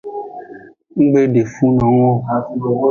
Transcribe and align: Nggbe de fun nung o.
Nggbe 1.03 1.21
de 1.33 1.41
fun 1.53 1.71
nung 1.79 1.99
o. 2.07 2.11